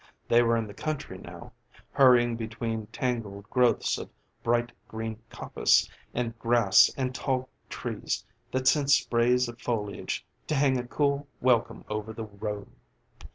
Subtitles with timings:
[0.27, 1.51] They were in the country now,
[1.91, 4.09] hurrying between tangled growths of
[4.41, 10.79] bright green coppice and grass and tall trees that sent sprays of foliage to hang
[10.79, 12.69] a cool welcome over the road.